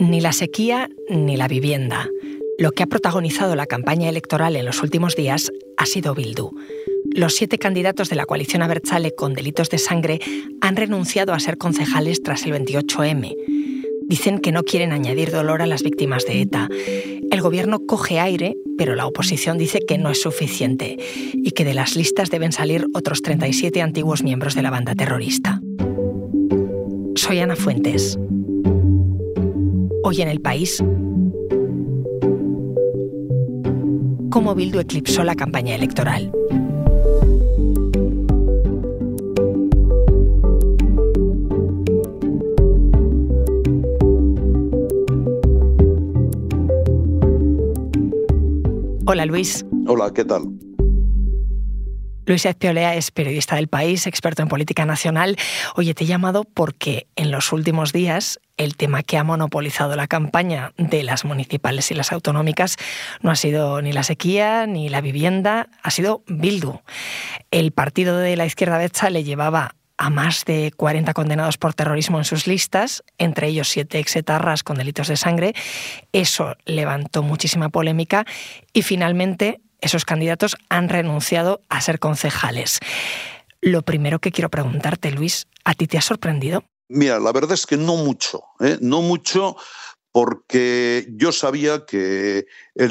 [0.00, 2.08] Ni la sequía ni la vivienda.
[2.58, 6.52] Lo que ha protagonizado la campaña electoral en los últimos días ha sido Bildu.
[7.14, 10.18] Los siete candidatos de la coalición Abertzale con delitos de sangre
[10.62, 13.36] han renunciado a ser concejales tras el 28M.
[14.08, 16.70] Dicen que no quieren añadir dolor a las víctimas de ETA.
[17.30, 20.96] El gobierno coge aire, pero la oposición dice que no es suficiente
[21.34, 25.60] y que de las listas deben salir otros 37 antiguos miembros de la banda terrorista.
[27.16, 28.18] Soy Ana Fuentes.
[30.02, 30.82] Hoy en el país,
[34.30, 36.32] cómo Bildu eclipsó la campaña electoral.
[49.06, 49.66] Hola Luis.
[49.86, 50.44] Hola, ¿qué tal?
[52.30, 55.36] Luis Ezpiolea es periodista del país, experto en política nacional.
[55.74, 60.06] Oye, te he llamado porque en los últimos días el tema que ha monopolizado la
[60.06, 62.76] campaña de las municipales y las autonómicas
[63.20, 66.82] no ha sido ni la sequía ni la vivienda, ha sido Bildu.
[67.50, 72.18] El partido de la izquierda derecha le llevaba a más de 40 condenados por terrorismo
[72.18, 75.52] en sus listas, entre ellos siete exetarras con delitos de sangre.
[76.12, 78.24] Eso levantó muchísima polémica
[78.72, 82.80] y finalmente esos candidatos han renunciado a ser concejales.
[83.60, 86.64] Lo primero que quiero preguntarte, Luis, ¿a ti te ha sorprendido?
[86.88, 88.78] Mira, la verdad es que no mucho, ¿eh?
[88.80, 89.56] no mucho
[90.12, 92.46] porque yo sabía que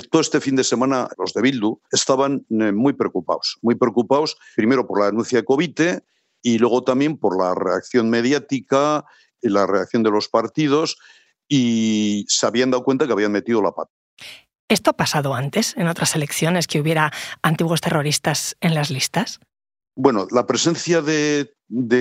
[0.09, 4.87] todo este fin de semana los de Bildu estaban eh, muy preocupados, muy preocupados primero
[4.87, 6.03] por la denuncia de Covite
[6.41, 9.03] y luego también por la reacción mediática
[9.41, 10.97] y la reacción de los partidos
[11.47, 13.91] y se habían dado cuenta que habían metido la pata.
[14.69, 19.39] ¿Esto ha pasado antes en otras elecciones que hubiera antiguos terroristas en las listas?
[19.95, 21.51] Bueno, la presencia de,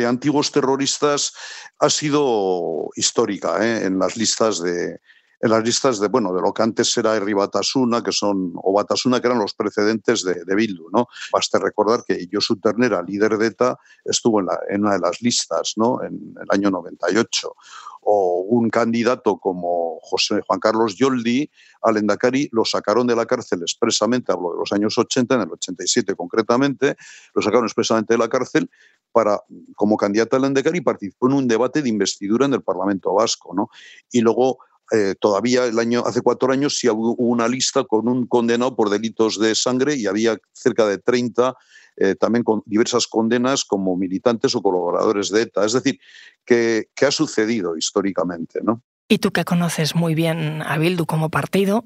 [0.07, 1.33] antiguos terroristas
[1.79, 3.87] ha sido histórica ¿eh?
[3.87, 5.01] en las listas de,
[5.41, 8.75] en las listas de, bueno, de lo que antes era Herri Batasuna, que son, o
[8.75, 11.07] Batasuna, que eran los precedentes de, Bildu, ¿no?
[11.33, 15.73] Basta recordar que Josu Ternera, líder de ETA, estuvo en, en, una de las listas,
[15.77, 16.03] ¿no?
[16.03, 17.55] En el año 98.
[18.03, 21.51] O un candidato como José Juan Carlos Yoldi,
[21.83, 25.53] al Endacari, lo sacaron de la cárcel expresamente, hablo de los años 80, en el
[25.53, 26.97] 87 concretamente,
[27.35, 28.71] lo sacaron expresamente de la cárcel
[29.13, 29.43] para,
[29.75, 33.71] como candidato al Endacari, participó en un debate de investidura en el Parlamento Vasco, ¿no?
[34.11, 34.59] Y luego
[34.93, 38.91] eh, todavía el año, hace cuatro años sí hubo una lista con un condenado por
[38.91, 41.55] delitos de sangre y había cerca de 30
[42.01, 45.65] eh, también con diversas condenas como militantes o colaboradores de ETA.
[45.65, 45.99] Es decir,
[46.45, 48.61] que, ha sucedido históricamente.
[48.63, 48.83] ¿no?
[49.09, 51.85] Y tú que conoces muy bien a Bildu como partido,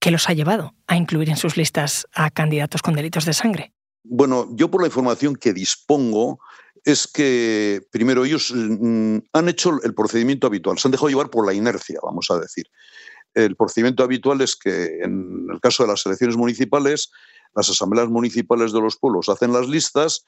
[0.00, 3.72] ¿qué los ha llevado a incluir en sus listas a candidatos con delitos de sangre?
[4.02, 6.40] Bueno, yo por la información que dispongo,
[6.84, 11.46] es que, primero, ellos mm, han hecho el procedimiento habitual, se han dejado llevar por
[11.46, 12.66] la inercia, vamos a decir.
[13.34, 17.10] El procedimiento habitual es que, en el caso de las elecciones municipales,
[17.54, 20.26] las asambleas municipales de los pueblos hacen las listas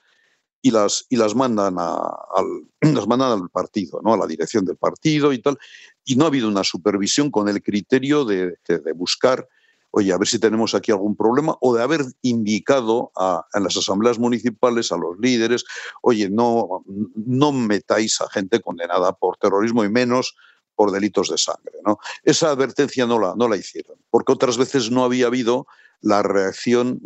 [0.63, 4.15] y las, y las, mandan, al, las mandan al partido, ¿no?
[4.15, 5.59] a la dirección del partido y tal.
[6.05, 8.57] Y no ha habido una supervisión con el criterio de
[8.95, 9.49] buscar
[9.97, 14.19] oye, a ver si tenemos aquí algún problema, o de haber indicado a, las asambleas
[14.19, 15.65] municipales a los líderes,
[16.03, 16.85] oye, no,
[17.15, 20.35] no metáis a gente condenada por terrorismo y menos
[20.75, 21.79] por delitos de sangre.
[21.87, 21.99] ¿no?
[22.25, 25.69] Esa advertencia no la, no la hicieron, porque otras veces no había habido
[26.01, 27.01] la reacción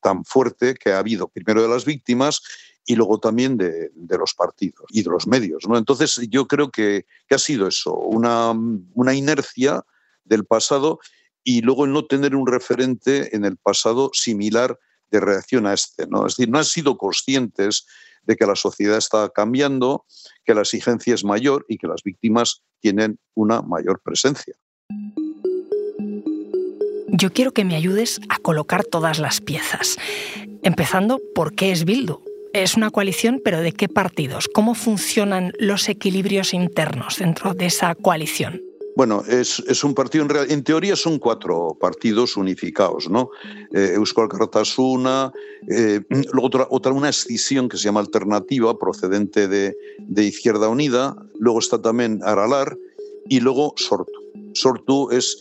[0.00, 2.42] tan fuerte que ha habido, primero de las víctimas
[2.86, 5.66] y luego también de, de, los partidos y de los medios.
[5.66, 5.76] ¿no?
[5.76, 8.52] Entonces yo creo que, que ha sido eso, una,
[8.94, 9.84] una inercia
[10.24, 11.00] del pasado
[11.44, 14.78] y luego el no tener un referente en el pasado similar
[15.10, 16.06] de reacción a este.
[16.08, 16.26] ¿no?
[16.26, 17.86] Es decir, no han sido conscientes
[18.22, 20.06] de que la sociedad está cambiando,
[20.44, 24.54] que la exigencia es mayor y que las víctimas tienen una mayor presencia.
[27.08, 29.98] Yo quiero que me ayudes a colocar todas las piezas,
[30.62, 32.24] empezando por qué es Bildu.
[32.52, 34.48] Es una coalición, pero ¿de qué partidos?
[34.52, 38.62] ¿Cómo funcionan los equilibrios internos dentro de esa coalición?
[38.96, 43.30] Bueno, es, un partido, en, real, en teoría son cuatro partidos unificados, ¿no?
[43.72, 45.32] Eh, Euskal Cartasuna,
[45.68, 46.00] eh,
[46.40, 51.82] otra, otra, una escisión que se llama Alternativa, procedente de, de Izquierda Unida, luego está
[51.82, 52.78] también Aralar
[53.28, 54.12] y luego Sortu.
[54.52, 55.38] Sortu es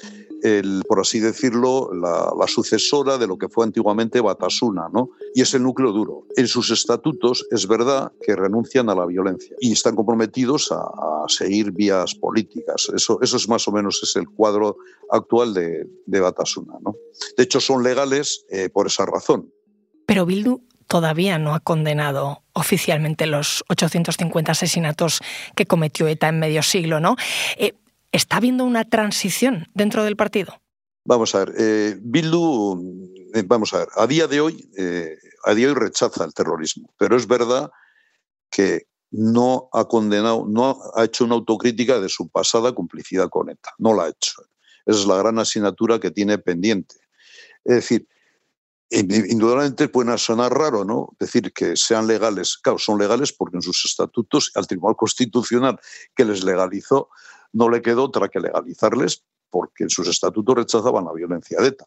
[0.87, 5.11] por así decirlo, la, sucesora de lo que fue antiguamente Batasuna, ¿no?
[5.33, 6.27] Y es el núcleo duro.
[6.35, 10.83] En sus estatutos es verdad que renuncian a la violencia y están comprometidos a,
[11.27, 12.91] seguir vías políticas.
[12.93, 14.75] Eso, eso es más o menos es el cuadro
[15.09, 15.87] actual de,
[16.19, 16.95] Batasuna, ¿no?
[17.37, 19.49] De hecho, son legales eh, por esa razón.
[20.05, 25.21] Pero Bildu todavía no ha condenado oficialmente los 850 asesinatos
[25.55, 27.15] que cometió ETA en medio siglo, ¿no?
[27.57, 27.73] Eh,
[28.13, 30.61] ¿Está habiendo una transición dentro del partido?
[31.03, 32.79] Vamos a ver, eh, Bildu,
[33.33, 36.33] eh, vamos a ver, a día de hoy, eh, a día de hoy rechaza el
[36.33, 37.71] terrorismo, pero es verdad
[38.51, 43.71] que no ha condenado, no ha hecho una autocrítica de su pasada complicidad con ETA,
[43.79, 44.43] no la ha hecho.
[44.85, 46.95] Esa es la gran asignatura que tiene pendiente.
[47.63, 48.07] Es decir,
[48.91, 51.15] indudablemente puede sonar raro, ¿no?
[51.19, 52.57] Decir que sean legales.
[52.57, 55.79] Claro, son legales porque en sus estatutos al Tribunal Constitucional
[56.15, 57.09] que les legalizó
[57.53, 61.85] no le quedó otra que legalizarles porque en sus estatutos rechazaban la violencia de ETA.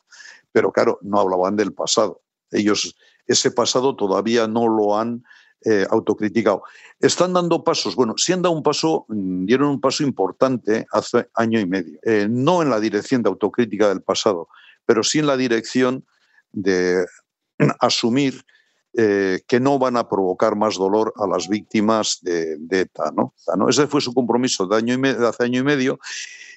[0.53, 2.23] Pero claro, no hablaban del pasado.
[2.51, 2.97] Ellos
[3.27, 5.25] ese pasado todavía no lo han
[5.65, 6.63] eh, autocriticado.
[7.01, 11.29] Están dando pasos, bueno, sí han dado un paso, mm, dieron un paso importante hace
[11.35, 14.49] año y medio, eh, no en la dirección de autocrítica del pasado,
[14.85, 16.07] pero sí en la dirección
[16.53, 17.05] de
[17.81, 18.45] asumir
[18.99, 23.13] eh, que no van a provocar más dolor a las víctimas de, ETA.
[23.15, 23.35] ¿no?
[23.69, 25.99] Ese fue su compromiso de, año y de hace año y medio.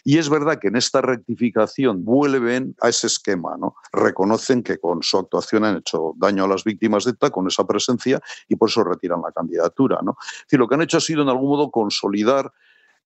[0.06, 3.76] Y es verdad que en esta rectificación vuelven a ese esquema, ¿no?
[3.92, 7.68] Reconocen que con su actuación han hecho daño a las víctimas de ETA con esa
[7.68, 10.16] presencia y por eso retiran la candidatura, ¿no?
[10.50, 12.54] Lo que han hecho ha sido en algún modo consolidar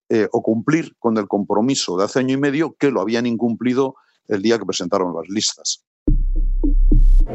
[0.08, 3.96] eh, o cumplir con el compromiso de hace año y medio que lo habían incumplido
[4.28, 5.84] el día que presentaron las listas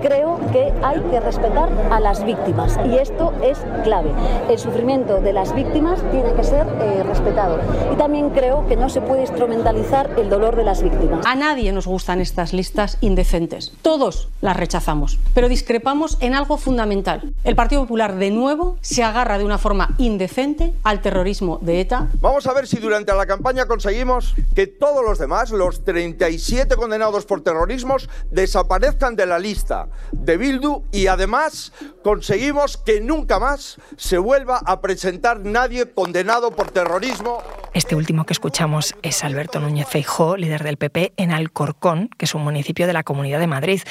[0.01, 4.12] creo que hay que respetar a las víctimas y esto es clave.
[4.50, 7.59] El sufrimiento de las víctimas tiene que ser eh, respetado
[7.94, 11.25] y también creo que no se puede instrumentalizar el dolor de las víctimas.
[11.25, 13.74] A nadie nos gustan estas listas indecentes.
[13.81, 17.33] Todos las rechazamos, pero discrepamos en algo fundamental.
[17.44, 22.07] El Partido Popular de nuevo se agarra de una forma indecente al terrorismo de ETA.
[22.21, 27.25] Vamos a ver si durante la campaña conseguimos que todos los demás, los 37 condenados
[27.25, 29.79] por terrorismos, desaparezcan de la lista
[30.12, 31.72] de Bildu y además
[32.04, 37.44] conseguimos que nunca más se vuelva a presentar nadie condenado por terrorismo.
[37.74, 42.36] Este último que escuchamos es Alberto Núñez Feijó, líder del PP en Alcorcón, que es
[42.36, 43.81] un municipio de la Comunidad de Madrid.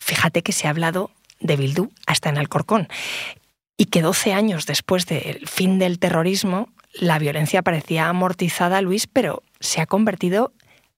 [0.00, 1.10] Fíjate que se ha hablado
[1.40, 2.88] de Bildu hasta en Alcorcón
[3.76, 9.42] y que 12 años después del fin del terrorismo, la violencia parecía amortizada, Luis, pero
[9.60, 10.52] se ha convertido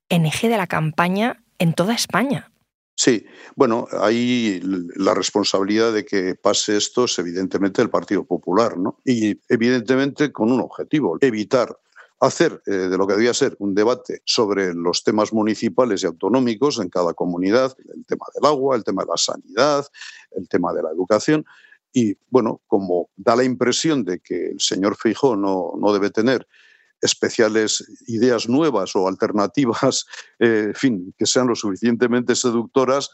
[0.09, 2.50] en eje de la campaña en toda España.
[3.00, 3.24] Sí,
[3.54, 4.60] bueno, hay
[4.96, 8.98] la responsabilidad de que pase esto es evidentemente el Partido Popular, ¿no?
[9.04, 11.78] Y evidentemente con un objetivo, evitar
[12.18, 16.80] hacer eh, de lo que debía ser un debate sobre los temas municipales y autonómicos
[16.80, 19.86] en cada comunidad, el tema del agua, el tema de la sanidad,
[20.32, 21.44] el tema de la educación.
[21.92, 26.48] Y bueno, como da la impresión de que el señor Feijó no, no debe tener
[27.00, 30.06] especiales ideas nuevas o alternativas,
[30.38, 33.10] eh, en fin, que sean lo suficientemente seductoras,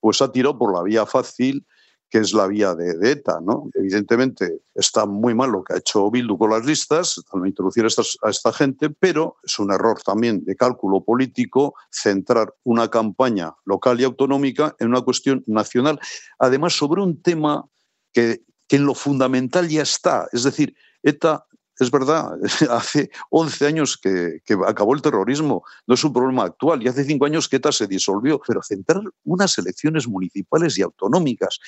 [0.00, 1.66] pues ha tirado por la vía fácil,
[2.10, 3.40] que es la vía de, ETA.
[3.42, 3.70] ¿no?
[3.74, 8.30] Evidentemente está muy mal lo que ha hecho Bildu con las listas al introducir a
[8.30, 14.04] esta gente, pero es un error también de cálculo político centrar una campaña local y
[14.04, 16.00] autonómica en una cuestión nacional,
[16.38, 17.66] además sobre un tema
[18.12, 20.28] que, que en lo fundamental ya está.
[20.32, 21.46] Es decir, ETA
[21.84, 22.32] es verdad,
[22.70, 27.24] hace 11 años que, acabó el terrorismo, no es un problema actual, y hace 5
[27.24, 31.58] años que ETA se disolvió, pero centrar unas elecciones municipales y autonómicas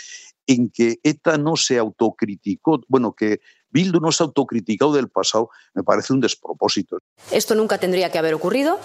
[0.46, 3.40] en que ETA no se autocriticó, bueno, que
[3.70, 6.98] Bildu no se ha del pasado, me parece un despropósito.
[7.30, 8.80] Esto nunca tendría que haber ocurrido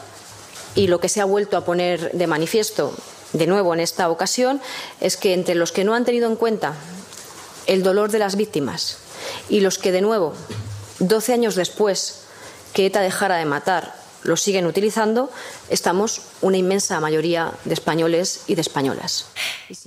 [0.76, 2.94] y lo que se ha vuelto a poner de manifiesto
[3.34, 4.62] de nuevo en esta ocasión
[5.02, 6.76] es que entre los que no han tenido en cuenta
[7.66, 9.00] el dolor de las víctimas
[9.50, 10.34] y los que de nuevo
[11.08, 12.26] 12 años después
[12.74, 13.94] que ETA dejara de matar,
[14.26, 15.32] lo siguen utilizando,
[15.70, 19.30] estamos una inmensa mayoría de españoles y de españolas.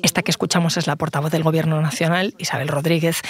[0.03, 3.21] Esta que escuchamos es la portavoz del Gobierno Nacional, Isabel Rodríguez.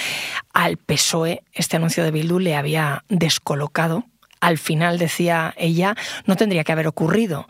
[0.53, 4.05] Al PSOE este anuncio de Bildu le había descolocado.
[4.39, 7.47] Al final, decía ella, no tendría que haber ocurrido.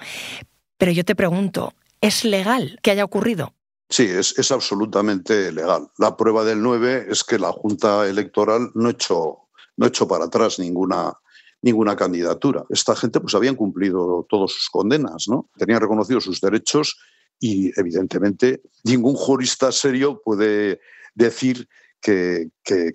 [0.77, 3.53] Pero yo te pregunto, ¿es legal que haya ocurrido?
[3.89, 5.89] Sí, es, es absolutamente legal.
[5.97, 9.48] La prueba del 9 es que la Junta Electoral no ha hecho
[9.79, 11.13] no hecho para atrás ninguna,
[11.61, 12.65] ninguna candidatura.
[12.69, 15.49] Esta gente pues habían cumplido todas sus condenas, ¿no?
[15.57, 16.99] Tenían reconocidos sus derechos
[17.39, 20.81] y evidentemente ningún jurista serio puede
[21.15, 21.69] decir
[22.01, 22.49] que,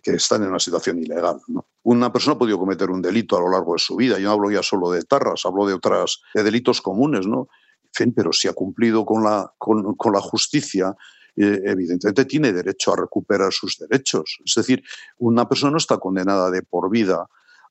[0.04, 1.40] están en una situación ilegal.
[1.82, 4.18] Una persona ha podido cometer un delito a lo largo de su vida.
[4.18, 7.48] Yo no hablo ya solo de tarras, hablo de otros delitos comunes, ¿no?
[8.14, 10.94] Pero si ha cumplido con la, con la justicia
[11.36, 14.38] eh, evidentemente tiene derecho a recuperar sus derechos.
[14.44, 14.82] Es decir,
[15.18, 17.26] una persona no está condenada de por vida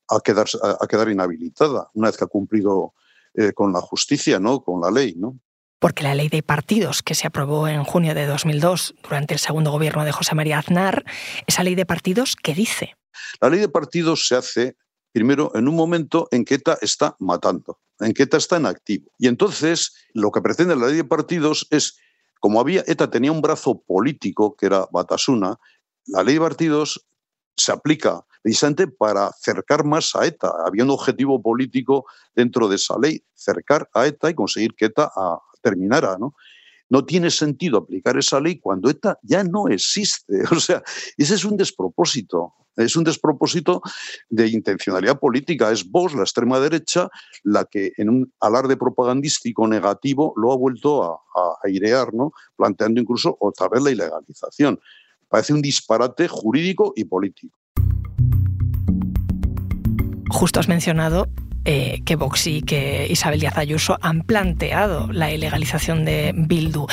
[0.09, 0.47] a quedar,
[0.79, 2.93] a, quedar inhabilitada una vez que ha cumplido
[3.33, 4.61] eh, con la justicia, ¿no?
[4.61, 5.15] con la ley.
[5.17, 5.39] ¿no?
[5.79, 9.71] Porque la ley de partidos que se aprobó en junio de 2002 durante el segundo
[9.71, 11.03] gobierno de José María Aznar,
[11.47, 12.95] esa ley de partidos, ¿qué dice?
[13.41, 14.77] La ley de partidos se hace
[15.13, 19.11] primero, en un momento en que ETA está matando, en que ETA está en activo.
[19.17, 21.97] Y entonces, lo que pretende la ley de partidos es,
[22.43, 25.57] como había, ETA tenía un brazo político, que era Batasuna,
[26.07, 27.07] la ley de partidos
[27.55, 30.51] se aplica precisamente para cercar más a ETA.
[30.67, 35.09] Había un objetivo político dentro de esa ley, cercar a ETA y conseguir que ETA
[35.15, 36.35] ah, terminara, ¿no?
[36.93, 40.43] No tiene sentido aplicar esa ley cuando ETA ya no existe.
[40.51, 40.83] O sea,
[41.17, 42.53] ese es un despropósito.
[42.75, 43.81] Es un despropósito
[44.29, 45.71] de intencionalidad política.
[45.71, 47.09] Es vos, la extrema derecha,
[47.41, 52.31] la que en un alarde propagandístico negativo lo ha vuelto a, a airear, ¿no?
[52.55, 54.79] planteando incluso otra vez la ilegalización.
[55.27, 57.57] Parece un disparate jurídico y político.
[60.29, 61.25] Justo has mencionado
[61.65, 66.87] eh, que Vox y que Isabel Díaz Ayuso han planteado la ilegalización de Bildu.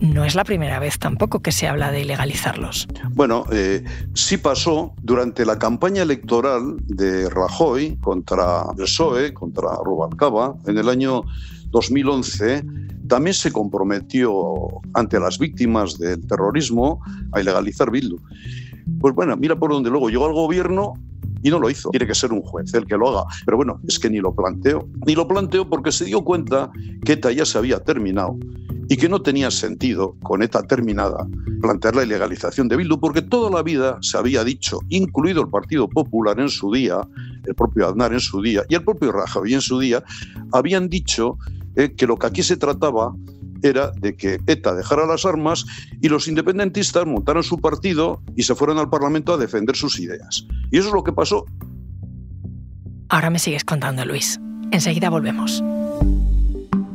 [0.00, 2.86] No es la primera vez tampoco que se habla de ilegalizarlos.
[3.10, 3.82] Bueno, eh,
[4.14, 10.88] sí pasó durante la campaña electoral de Rajoy contra el PSOE, contra Rubalcaba, en el
[10.88, 11.22] año
[11.70, 12.64] 2011
[13.08, 14.32] también se comprometió
[14.94, 17.00] ante las víctimas del terrorismo
[17.32, 18.18] a ilegalizar Bildu.
[19.00, 20.94] Pues bueno, mira por dónde luego llegó al gobierno
[21.42, 21.90] y no lo hizo.
[21.90, 23.24] Tiene que ser un juez el que lo haga.
[23.44, 24.88] Pero bueno, es que ni lo planteó.
[25.06, 26.70] Ni lo planteó porque se dio cuenta
[27.04, 28.36] que ETA ya se había terminado
[28.88, 31.26] y que no tenía sentido, con ETA terminada,
[31.60, 35.88] plantear la ilegalización de Bildu, porque toda la vida se había dicho, incluido el Partido
[35.88, 37.06] Popular en su día,
[37.44, 40.02] el propio Aznar en su día y el propio Rajoy en su día,
[40.52, 41.36] habían dicho
[41.76, 43.14] eh, que lo que aquí se trataba
[43.62, 45.64] era de que ETA dejara las armas
[46.00, 50.46] y los independentistas montaran su partido y se fueran al Parlamento a defender sus ideas.
[50.70, 51.44] Y eso es lo que pasó.
[53.08, 54.38] Ahora me sigues contando, Luis.
[54.70, 55.62] Enseguida volvemos.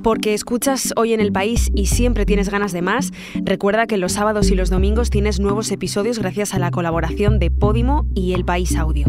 [0.03, 4.11] Porque escuchas hoy en el país y siempre tienes ganas de más, recuerda que los
[4.11, 8.43] sábados y los domingos tienes nuevos episodios gracias a la colaboración de Podimo y El
[8.43, 9.05] País Audio.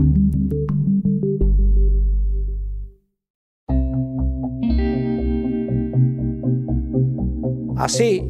[7.85, 8.27] Así,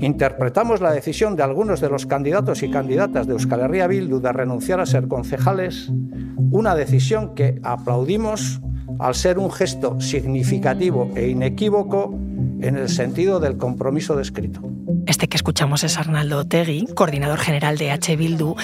[0.00, 4.32] interpretamos la decisión de algunos de los candidatos y candidatas de Euskal Herria Bildu de
[4.32, 5.90] renunciar a ser concejales,
[6.52, 8.60] una decisión que aplaudimos
[9.00, 12.16] al ser un gesto significativo e inequívoco
[12.60, 14.60] en el sentido del compromiso descrito.
[15.06, 18.14] Este que escuchamos es Arnaldo Otegui, coordinador general de H.
[18.14, 18.54] Bildu.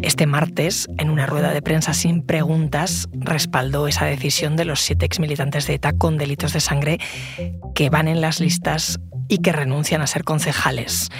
[0.00, 5.04] Este martes, en una rueda de prensa sin preguntas, respaldó esa decisión de los siete
[5.04, 6.98] exmilitantes de ETA con delitos de sangre
[7.74, 11.10] que van en las listas y que renuncian a ser concejales.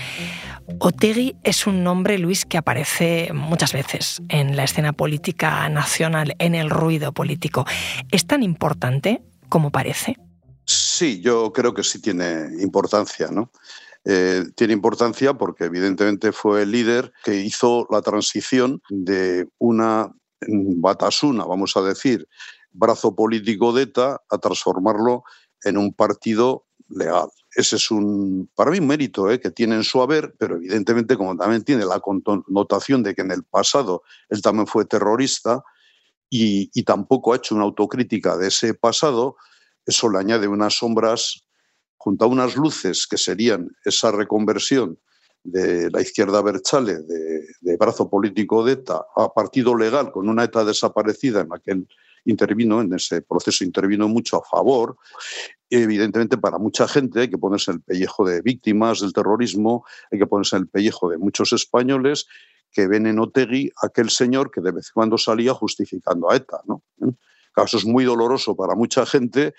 [0.81, 6.55] Otegui es un nombre, Luis, que aparece muchas veces en la escena política nacional, en
[6.55, 7.65] el ruido político.
[8.11, 10.17] ¿Es tan importante como parece?
[10.67, 13.51] Sí, yo creo que sí tiene importancia, ¿no?
[14.05, 21.45] Eh, tiene importancia porque evidentemente fue el líder que hizo la transición de una batasuna,
[21.45, 22.29] vamos a decir,
[22.71, 25.25] brazo político de ETA, a transformarlo
[25.65, 27.29] en un partido legal.
[27.59, 29.41] Ese es un, para mí, un mérito ¿eh?
[29.41, 33.33] que tiene en su haber, pero evidentemente como también tiene la connotación de que en
[33.33, 35.65] el pasado él también fue terrorista
[36.31, 39.35] y, tampoco ha hecho una autocrítica de ese pasado,
[39.85, 41.43] eso le añade unas sombras
[41.97, 44.97] junto a unas luces que serían esa reconversión
[45.43, 50.45] de la izquierda Berchale, de, de, brazo político de ETA, a partido legal con una
[50.45, 51.89] ETA desaparecida en aquel
[52.25, 54.97] intervino, en ese proceso intervino mucho a favor.
[55.71, 60.27] Evidentemente, para mucha gente hay que ponerse el pellejo de víctimas del terrorismo, hay que
[60.27, 62.27] ponerse el pellejo de muchos españoles
[62.71, 66.61] que ven en Otegui aquel señor que de vez en cuando salía justificando a ETA.
[66.67, 66.83] ¿no?
[67.65, 69.55] Eso es muy doloroso para mucha gente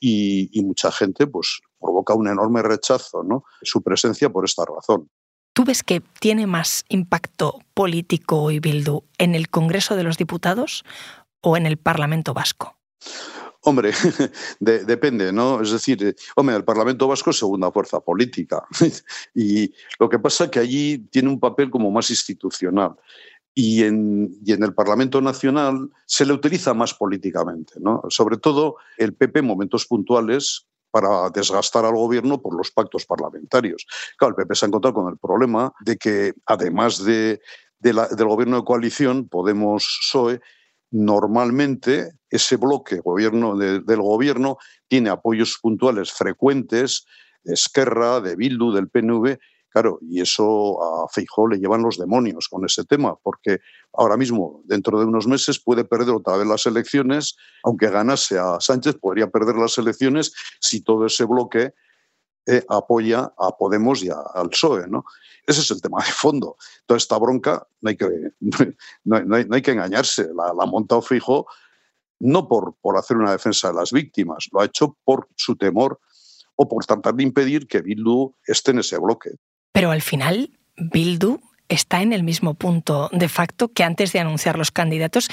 [0.00, 3.44] y, y, mucha gente pues, provoca un enorme rechazo ¿no?
[3.62, 5.08] su presencia por esta razón.
[5.54, 10.84] ¿Tú ves que tiene más impacto político y Bildu en el Congreso de los Diputados
[11.44, 12.76] o en el Parlamento Vasco?
[13.62, 13.92] Hombre,
[14.60, 15.60] de, depende, ¿no?
[15.60, 18.66] Es decir, eh, hombre, el Parlamento Vasco es segunda fuerza política
[19.34, 22.94] y lo que pasa es que allí tiene un papel como más institucional
[23.54, 28.02] y en, y en, el Parlamento Nacional se le utiliza más políticamente, ¿no?
[28.08, 33.86] Sobre todo el PP en momentos puntuales para desgastar al gobierno por los pactos parlamentarios.
[34.18, 37.40] Claro, el PP se ha encontrado con el problema de que, además de,
[37.78, 40.40] de la, del gobierno de coalición, Podemos-PSOE,
[40.94, 47.04] normalmente ese bloque gobierno de, del gobierno tiene apoyos puntuales frecuentes
[47.42, 49.38] de Esquerra, de Bildu, del PNV,
[49.74, 53.58] Claro, y eso a Feijó le llevan los demonios con ese tema, porque
[53.92, 57.34] ahora mismo, dentro de unos meses, puede perder otra vez las elecciones,
[57.64, 61.72] aunque ganase a Sánchez, podría perder las elecciones si todo ese bloque
[62.46, 64.86] eh, apoya a Podemos y al PSOE.
[64.88, 65.04] ¿no?
[65.46, 66.56] Ese es el tema de fondo.
[66.86, 68.08] Toda esta bronca no hay que,
[69.04, 70.28] no, hay, que engañarse.
[70.34, 71.46] La, la ha montado Fijo
[72.20, 76.00] no por, por hacer una defensa de las víctimas, lo ha hecho por su temor
[76.56, 79.30] o por tratar de impedir que Bildu esté en ese bloque.
[79.72, 84.56] Pero al final, Bildu está en el mismo punto de facto que antes de anunciar
[84.56, 85.28] los candidatos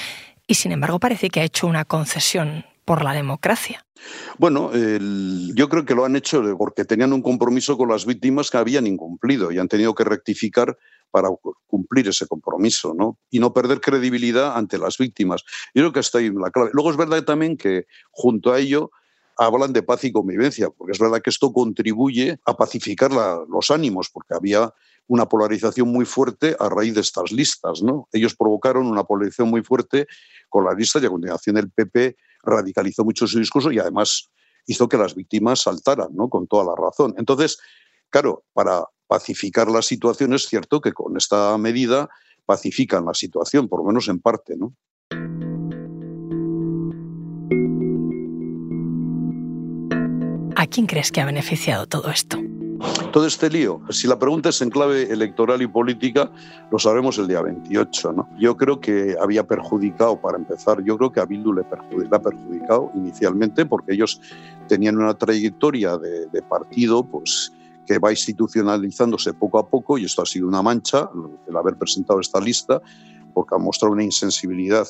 [0.46, 3.86] y sin embargo parece que ha hecho una concesión por la democracia.
[4.36, 4.70] Bueno,
[5.54, 8.86] yo creo que lo han hecho porque tenían un compromiso con las víctimas que habían
[8.86, 10.76] incumplido y han tenido que rectificar
[11.10, 11.30] para
[11.66, 13.18] cumplir ese compromiso ¿no?
[13.30, 15.42] y no perder credibilidad ante las víctimas.
[15.74, 16.68] Yo creo que está ahí la clave.
[16.74, 18.90] Luego es verdad también que junto a ello
[19.38, 23.10] hablan de paz y convivencia, porque es verdad que esto contribuye a pacificar
[23.48, 24.70] los ánimos, porque había
[25.06, 27.82] una polarización muy fuerte a raíz de estas listas.
[27.82, 28.08] ¿no?
[28.12, 30.06] Ellos provocaron una polarización muy fuerte
[30.48, 34.30] con las listas y a continuación el PP radicalizó mucho su discurso y además
[34.66, 36.28] hizo que las víctimas saltaran, ¿no?
[36.28, 37.14] con toda la razón.
[37.18, 37.58] Entonces,
[38.10, 42.08] claro, para pacificar la situación es cierto que con esta medida
[42.46, 44.56] pacifican la situación, por lo menos en parte.
[50.56, 52.38] ¿A quién crees que ha beneficiado todo esto?
[53.12, 56.30] Todo este lío, si la pregunta es en clave electoral y política,
[56.70, 58.12] lo sabremos el día 28.
[58.12, 58.28] ¿no?
[58.38, 62.90] Yo creo que había perjudicado, para empezar, yo creo que a Bildu le, ha perjudicado
[62.94, 64.20] inicialmente porque ellos
[64.66, 67.52] tenían una trayectoria de, de partido pues,
[67.86, 71.10] que va institucionalizándose poco a poco y esto ha sido una mancha
[71.46, 72.80] el haber presentado esta lista
[73.34, 74.86] porque ha mostrado una insensibilidad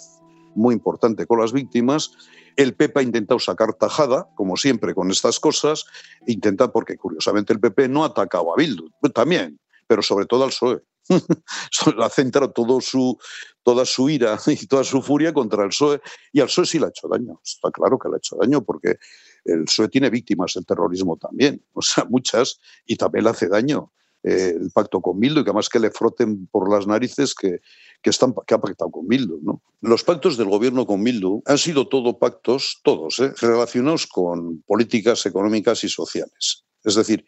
[0.54, 2.12] muy importante con las víctimas
[2.56, 5.84] el PP ha intentado sacar tajada, como siempre con estas cosas,
[6.26, 10.50] intenta, porque curiosamente el PP no ha atacado a Bildu, también, pero sobre todo al
[10.50, 10.82] PSOE.
[11.98, 13.18] ha centrado todo su,
[13.64, 16.00] toda su ira y toda su furia contra el PSOE,
[16.32, 18.62] y al PSOE sí le ha hecho daño, está claro que le ha hecho daño,
[18.62, 18.98] porque
[19.44, 23.92] el PSOE tiene víctimas del terrorismo también, o sea, muchas, y también le hace daño.
[24.24, 27.58] Eh, el pacto con Bildu y que además que le froten por las narices que,
[28.02, 29.40] que, están, que ha pactado con Bildu.
[29.42, 29.62] ¿no?
[29.80, 33.32] Los pactos del gobierno con Bildu han sido todo pactos, todos, ¿eh?
[33.40, 36.64] relacionados con políticas económicas y sociales.
[36.84, 37.24] Es decir,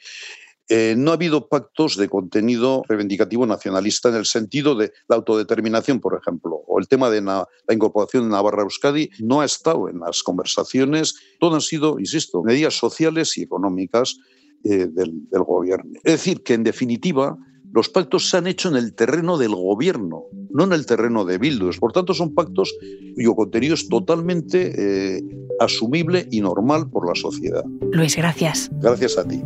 [0.68, 6.00] eh, no ha habido pactos de contenido reivindicativo nacionalista en el sentido de la autodeterminación,
[6.00, 9.90] por ejemplo, o el tema de la incorporación de Navarra a Euskadi, no ha estado
[9.90, 11.14] en las conversaciones.
[11.38, 14.16] Todo han sido, insisto, medidas sociales y económicas
[14.64, 16.00] eh, del, gobierno.
[16.02, 17.36] Es decir, que en definitiva
[17.74, 21.38] los pactos se han hecho en el terreno del gobierno, no en el terreno de
[21.38, 21.70] Bildu.
[21.80, 22.72] Por tanto, son pactos
[23.16, 25.22] cuyo contenido es totalmente eh,
[25.58, 27.64] asumible y normal por la sociedad.
[27.90, 28.70] Luis, gracias.
[28.80, 29.42] Gracias a ti.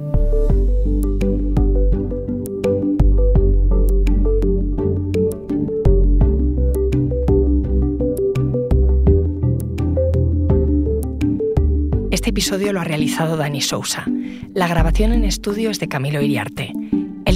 [12.11, 14.05] Este episodio lo ha realizado Dani Sousa.
[14.53, 16.75] La grabación en estudio es de Camilo Iriarte.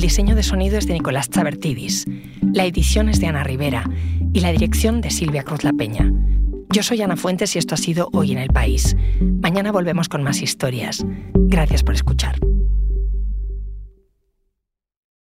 [0.03, 2.07] Diseño de sonido es de Nicolás Chabertidis.
[2.53, 3.89] La edición es de Ana Rivera
[4.33, 6.13] y la dirección de Silvia Cruz La Peña.
[6.71, 8.97] Yo soy Ana Fuentes y esto ha sido Hoy en el País.
[9.21, 11.07] Mañana volvemos con más historias.
[11.35, 12.35] Gracias por escuchar.